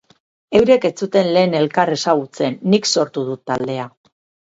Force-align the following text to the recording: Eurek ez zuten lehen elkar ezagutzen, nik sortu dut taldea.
Eurek 0.59 0.87
ez 0.89 0.91
zuten 1.03 1.29
lehen 1.35 1.53
elkar 1.61 1.93
ezagutzen, 1.99 2.59
nik 2.75 2.93
sortu 2.97 3.29
dut 3.33 3.49
taldea. 3.53 3.91